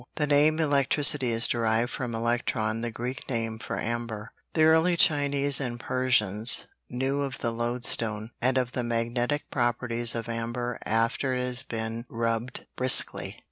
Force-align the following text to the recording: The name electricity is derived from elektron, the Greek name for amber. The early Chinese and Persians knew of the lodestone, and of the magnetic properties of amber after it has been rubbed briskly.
The 0.15 0.25
name 0.25 0.57
electricity 0.59 1.29
is 1.29 1.47
derived 1.47 1.91
from 1.91 2.13
elektron, 2.13 2.81
the 2.81 2.89
Greek 2.89 3.29
name 3.29 3.59
for 3.59 3.79
amber. 3.79 4.31
The 4.55 4.63
early 4.63 4.97
Chinese 4.97 5.61
and 5.61 5.79
Persians 5.79 6.67
knew 6.89 7.21
of 7.21 7.37
the 7.37 7.51
lodestone, 7.51 8.31
and 8.41 8.57
of 8.57 8.71
the 8.71 8.83
magnetic 8.83 9.51
properties 9.51 10.15
of 10.15 10.27
amber 10.27 10.79
after 10.87 11.35
it 11.35 11.45
has 11.45 11.61
been 11.61 12.07
rubbed 12.09 12.65
briskly. 12.75 13.37